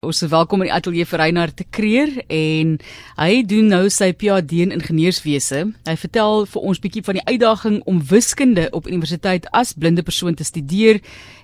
[0.00, 2.70] Ons is welkom in die ateljee vir Reinhard te Kreer en
[3.18, 5.58] hy doen nou sy PhD in ingenieurswese.
[5.84, 10.38] Hy vertel vir ons bietjie van die uitdaging om wiskunde op universiteit as blinde persoon
[10.40, 11.02] te studeer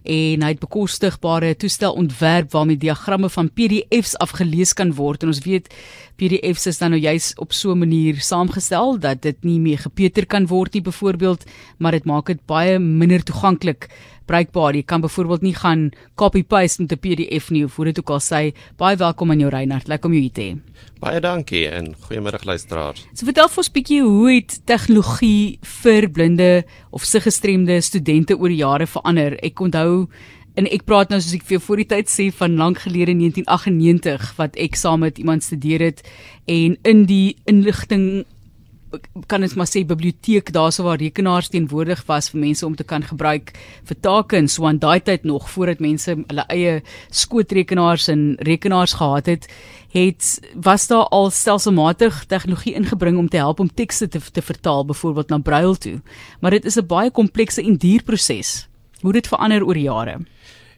[0.08, 5.44] en hy het bekostigbare toestel ontwerp waarmee diagramme van PDFs afgelees kan word en ons
[5.44, 5.68] weet
[6.16, 10.24] PDFs is dan nou juis op so 'n manier saamgestel dat dit nie meer gepeter
[10.24, 11.44] kan word nie byvoorbeeld,
[11.76, 13.90] maar dit maak dit baie minder toeganklik
[14.26, 14.74] bruikbaar.
[14.74, 18.10] Jy kan byvoorbeeld nie gaan copy paste met 'n PDF nie of hoe dit ook
[18.10, 18.54] al sê.
[18.76, 19.88] Baie welkom aan jou Reinhard.
[19.88, 20.56] Lekker om jou hier te hê.
[21.00, 23.06] Baie dankie en goeiemiddag luisteraars.
[23.14, 28.48] So vertel vir ons 'n bietjie hoe het tegnologie vir blinde of siggestremde studente oor
[28.48, 29.38] die jare verander?
[29.42, 30.08] Ek onthou
[30.56, 33.10] en ek praat nou soos ek vir jou voor die tyd sê van lank gelede
[33.10, 36.02] in 1998 wat ek saam met iemand studeer het
[36.46, 38.24] en in die inligting
[39.26, 43.02] kan ons maar sê biblioteek daarso waar rekenaars teenwoordig was vir mense om te kan
[43.02, 43.52] gebruik
[43.84, 48.92] vir take en so aan daai tyd nog voordat mense hulle eie skootrekenaars en rekenaars
[48.92, 49.48] gehad het
[49.96, 54.84] het was daar al stelselmatig tegnologie ingebring om te help om tekste te, te vertaal
[54.84, 56.00] byvoorbeeld na braille toe.
[56.40, 58.68] Maar dit is 'n baie komplekse en duur proses
[59.00, 60.18] hoe dit verander oor jare.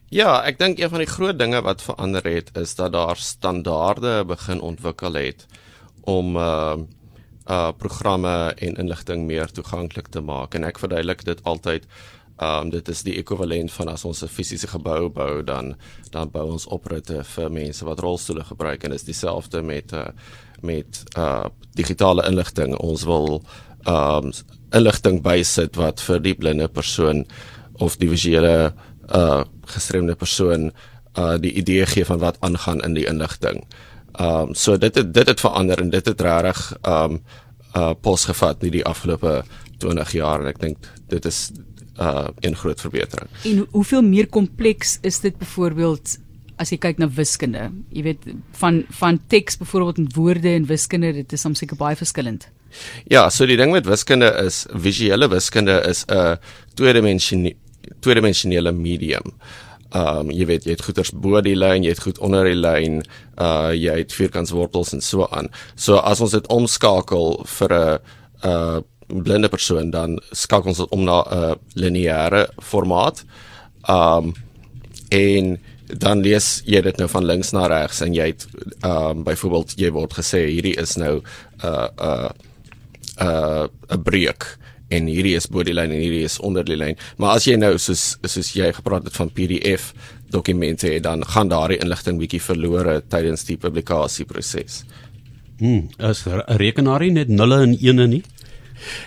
[0.09, 4.25] Ja, ek dink een van die groot dinge wat verander het is dat daar standaarde
[4.25, 5.45] begin ontwikkel het
[6.03, 6.75] om uh
[7.49, 11.87] uh programme en inligting meer toeganklik te maak en ek verduidelik dit altyd
[12.39, 15.75] um dit is die ekwivalent van as ons 'n fisiese gebou bou dan
[16.11, 20.07] dan bou ons opritte vir mense wat rolstoele gebruik en is dieselfde met uh
[20.61, 23.41] met uh digitale inligting ons wil
[23.87, 24.31] um
[24.71, 27.25] inligting bysit wat vir die blinde persoon
[27.73, 28.73] of die visuele
[29.15, 30.71] uh gestremde persoon
[31.17, 33.65] uh die idee gee van wat aangaan in die inligting.
[34.13, 37.21] Ehm um, so dit het dit het verander en dit het regtig ehm um,
[37.75, 39.43] uh pos gevat in die afgelope
[39.77, 41.51] 20 jaar en ek dink dit is
[41.99, 43.29] uh 'n groot verbetering.
[43.43, 46.17] En hoeveel meer kompleks is dit byvoorbeeld
[46.57, 47.71] as jy kyk na wiskunde?
[47.89, 51.95] Jy weet van van teks byvoorbeeld in woorde en wiskunde, dit is soms seker baie
[51.95, 52.49] verskillend.
[53.07, 56.37] Ja, so die ding met wiskunde is visuele wiskunde is 'n
[56.73, 57.55] tweedimensionele
[57.99, 59.33] tweedimensionele medium
[59.89, 62.57] ehm um, jy weet jy het goeters bo die lyn, jy het goed onder die
[62.57, 63.01] lyn,
[63.41, 65.49] uh jy het vierkantswortels en so aan.
[65.75, 67.99] So as ons dit omskakel vir 'n
[68.45, 68.79] uh
[69.09, 73.25] blinde persoon dan skakel ons dit om na 'n lineêre formaat.
[73.87, 74.33] Ehm um,
[75.09, 75.57] en
[75.97, 78.45] dan lees jy dit nou van links na regs en jy het
[78.81, 81.23] ehm um, byvoorbeeld jy word gesê hierdie is nou 'n
[81.65, 82.29] uh, uh,
[83.19, 84.57] 'n uh, 'n breek
[84.89, 86.97] en hierdie is bo die lyn en hierdie is onder die lyn.
[87.17, 89.93] Maar as jy nou soos soos jy gepraat het van PDF
[90.33, 94.83] dokumente dan gaan daardie inligting bietjie verlore tydens die publikasieproses.
[95.59, 98.23] Hm, as 'n rekenaar net nulle en ene nie.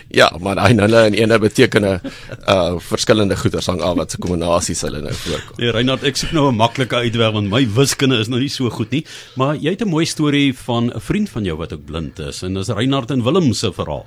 [0.07, 1.99] Ja, maar hy nulle en ene beteken 'n
[2.47, 5.57] uh verskillende goeders hang af wat se kombinasies hulle nou voorkom.
[5.57, 8.69] Nee, Reinhard, ek soek nou 'n maklike uitweg want my wiskunde is nou nie so
[8.69, 11.85] goed nie, maar jy het 'n mooi storie van 'n vriend van jou wat ook
[11.85, 14.05] blind is en dis Reinhard en Willem se verhaal.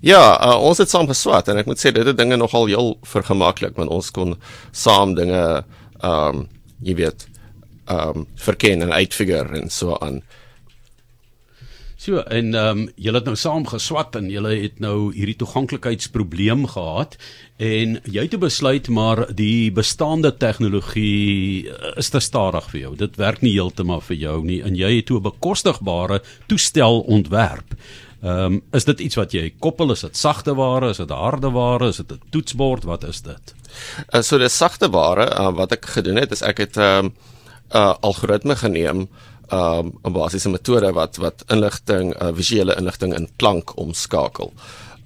[0.00, 2.98] Ja, uh, ons het saam geswat en ek moet sê dit het dinge nogal heel
[3.02, 4.36] vergemaklik want ons kon
[4.72, 5.64] saam dinge
[6.00, 6.48] ehm um,
[6.82, 7.26] jy weet
[7.90, 10.22] ehm um, verken en uitfigure en so aan.
[12.00, 16.62] So en ehm um, julle het nou saam geswat en julle het nou hierdie toeganklikheidsprobleem
[16.72, 17.18] gehad
[17.60, 22.94] en jy het besluit maar die bestaande tegnologie eh, is te stadig vir jou.
[23.04, 27.76] Dit werk nie heeltemal vir jou nie en jy het toe 'n bekostigbare toestel ontwerp.
[28.22, 31.50] Ehm um, is dit iets wat jy koppel is dit sagte ware, is dit harde
[31.52, 33.54] ware, is dit 'n toetsbord, wat is dit?
[34.14, 37.12] Uh, so dis sagte ware uh, wat ek gedoen het is ek het 'n um,
[37.74, 39.08] uh, algoritme geneem
[39.52, 44.52] um, 'n basiese metode wat wat inligting, uh, visuele inligting in klank omskakel.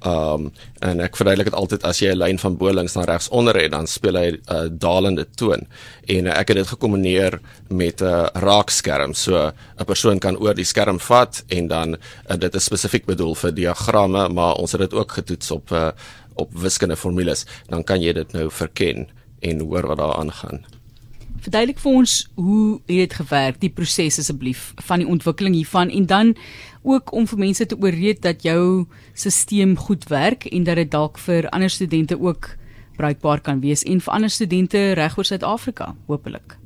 [0.04, 0.50] Um
[0.84, 3.56] en ek verduidelik dit altyd as jy 'n lyn van bo links na regs onder
[3.56, 5.66] het, dan speel hy 'n uh, dalende toon.
[6.06, 9.14] En uh, ek het dit gekombineer met 'n uh, raakskerm.
[9.14, 13.34] So 'n persoon kan oor die skerm vat en dan uh, dit is spesifiek bedoel
[13.34, 15.88] vir diagramme, maar ons het dit ook getoets op uh,
[16.34, 17.46] op wiskundige formules.
[17.68, 19.08] Dan kan jy dit nou verken
[19.40, 20.64] en hoor wat daar aangaan.
[21.44, 26.06] Verduidelik vir ons hoe het dit gewerk, die proses asseblief van die ontwikkeling hiervan en
[26.08, 26.32] dan
[26.82, 31.20] ook om vir mense te ooreed dat jou stelsel goed werk en dat dit dalk
[31.20, 32.54] vir ander studente ook
[32.96, 36.56] bruikbaar kan wees en vir ander studente reg oor Suid-Afrika, hopelik.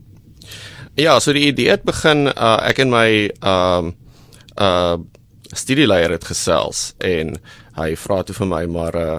[0.94, 3.08] Ja, so die idee het begin uh, ek en my
[3.41, 3.97] ehm uh,
[4.58, 4.99] uh
[5.49, 7.31] studieleier het gesels en
[7.79, 9.19] hy vra toe vir my maar uh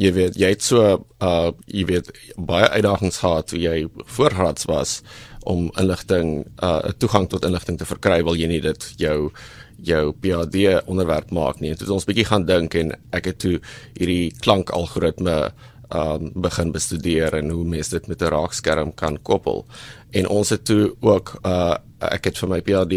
[0.00, 3.76] jy weet jy het so uh jy weet baie uitdagings gehad toe jy
[4.16, 5.02] voorgraads was
[5.44, 9.30] om inligting uh toegang tot inligting te verkry wil jy nie dit jou
[9.84, 11.72] jou PhD onderwerp maak nie.
[11.74, 13.58] Dit het ons bietjie gaan dink en ek het toe
[13.98, 15.52] hierdie klankalgoritme
[15.92, 19.66] um begin bestudeer en hoe mense dit met 'n raakskerm kan koppel.
[20.10, 22.96] en ons het toe ook uh ek het vir my PhD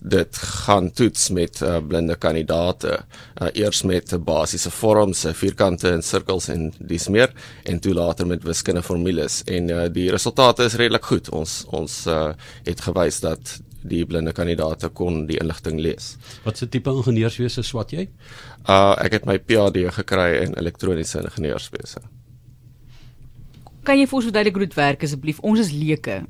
[0.00, 6.48] dit gaan toets met uh, blinde kandidate uh, eers met basiese vorms, vierkante en sirkels
[6.48, 7.32] en dis meer
[7.64, 11.30] en toe later met wiskundige formules en uh, die resultate is redelik goed.
[11.30, 12.32] Ons ons uh,
[12.64, 16.14] het gewys dat die blinde kandidate kon die inligting lees.
[16.44, 18.08] Wat se tipe ingenieurswese swat jy?
[18.68, 22.02] Uh ek het my PhD gekry in elektroniese ingenieurswese.
[23.84, 25.38] Kan jy vir ons verduidelik hoe dit werk asseblief?
[25.46, 26.20] Ons is leuke.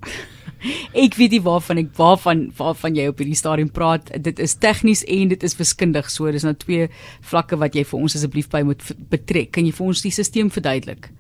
[1.05, 4.12] ek weet nie waarvan ek waarvan waarvan jy op hierdie stadium praat.
[4.23, 6.11] Dit is tegnies en dit is wiskundig.
[6.12, 6.91] So dis nou twee
[7.32, 9.55] vlakke wat jy vir ons asseblief by moet betrek.
[9.56, 11.11] Kan jy vir ons die stelsel verduidelik?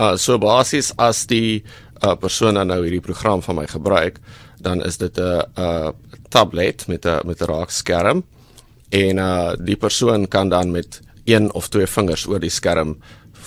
[0.00, 1.62] Uh so basies as die
[2.02, 4.20] uh, persoon nou hierdie program van my gebruik,
[4.60, 5.92] dan is dit 'n 'n
[6.30, 8.24] tablet met 'n met 'n raakskerm
[8.90, 12.96] en uh die persoon kan dan met een of twee vingers oor die skerm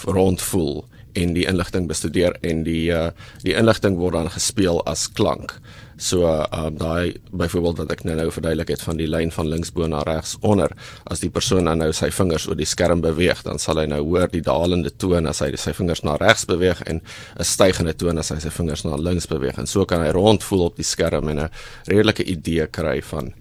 [0.06, 0.86] rondvoel
[1.20, 3.10] en die inligting bestudeer en die uh
[3.44, 5.56] die inligting word dan gespeel as klank.
[6.00, 9.74] So uh daai byvoorbeeld wat ek nou nou verduidelik het van die lyn van links
[9.76, 10.72] bo na regs onder,
[11.12, 14.02] as die persoon dan nou sy vingers oor die skerm beweeg, dan sal hy nou
[14.06, 17.02] hoor die dalende toon as hy sy vingers na regs beweeg en
[17.40, 20.66] 'n stygende toon as hy sy vingers na links beweeg en so kan hy rondvoel
[20.72, 21.50] op die skerm en 'n
[21.88, 23.34] redelike idee kry van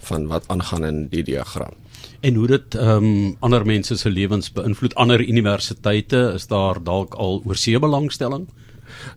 [0.00, 1.76] van wat aangaan in die diagram
[2.20, 7.14] en hoe dit ehm um, ander mense se lewens beïnvloed ander universiteite is daar dalk
[7.14, 8.48] al oorsee belangstelling?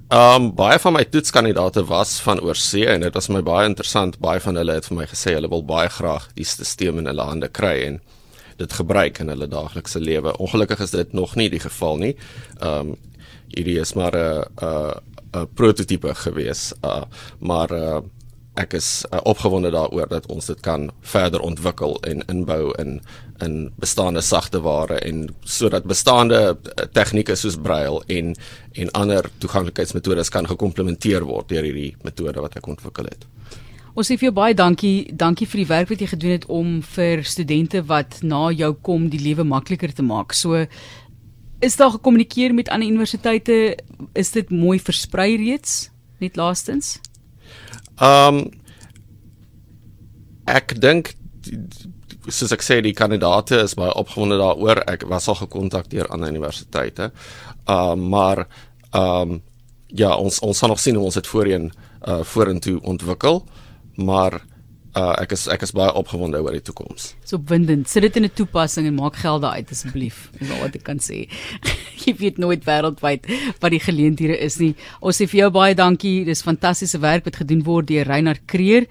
[0.08, 4.20] Ehm um, baie van my toetskandidate was van oorsee en dit was my baie interessant.
[4.20, 7.30] Baie van hulle het vir my gesê hulle wil baie graag die stelsel in hulle
[7.32, 8.02] hande kry en
[8.58, 10.38] dit gebruik in hulle daaglikse lewe.
[10.38, 12.14] Ongelukkig is dit nog nie die geval nie.
[12.60, 12.96] Ehm um,
[13.54, 15.02] hierdie is maar 'n
[15.34, 16.74] 'n prototipe gewees.
[16.86, 17.04] Uh,
[17.40, 18.00] maar uh,
[18.60, 23.00] ek is uh, opgewonde daaroor dat ons dit kan verder ontwikkel en inbou in
[23.42, 28.36] in bestaande sagte ware en sodat bestaande uh, tegnieke soos braille en
[28.74, 33.26] en ander toeganklikheidsmetodes kan gekomplementeer word deur hierdie metode wat ek ontwikkel het.
[33.94, 36.70] Ons sê vir jou baie dankie, dankie vir die werk wat jy gedoen het om
[36.96, 40.34] vir studente wat na jou kom die lewe makliker te maak.
[40.34, 40.66] So
[41.62, 43.78] is daar gekommunikeer met ander universiteite?
[44.14, 45.90] Is dit mooi versprei reeds?
[46.20, 46.98] Net laastens?
[48.04, 48.44] Ehm um,
[50.44, 51.14] ek dink
[52.28, 54.82] soos ek sê die kandidate is baie opgewonde daaroor.
[54.92, 57.12] Ek was al gekontak deur ander universiteite.
[57.66, 58.46] Ehm uh, maar
[58.92, 59.42] ehm um,
[59.94, 61.72] ja, ons ons sal nog sien hoe ons dit voorheen
[62.08, 63.44] uh vorentoe ontwikkel.
[63.96, 64.42] Maar
[64.96, 67.14] uh ek is ek is baie opgewonde oor die toekoms.
[67.26, 67.90] So opwindend.
[67.90, 70.30] Sit dit in 'n toepassing en maak geld daar uit asseblief.
[70.40, 71.28] Dis al wat ek kan sê.
[72.06, 73.26] Jy weet nooit wêreldwyd
[73.60, 74.76] wat die geleenthede is nie.
[75.02, 76.26] Ons sê vir jou baie dankie.
[76.26, 78.88] Dis fantastiese werk wat gedoen word deur Reinhard Kreer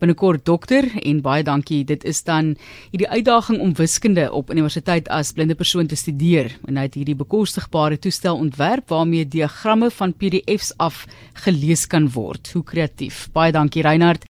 [0.00, 1.82] binnekort dokter en baie dankie.
[1.88, 2.54] Dit is dan
[2.92, 7.16] hierdie uitdaging om wiskunde op universiteit as blinde persoon te studeer en hy het hierdie
[7.16, 11.04] bekostigbare toestel ontwerp waarmee diagramme van PDFs af
[11.46, 12.50] gelees kan word.
[12.52, 13.26] Hoe kreatief.
[13.32, 14.24] Baie dankie Reinhard.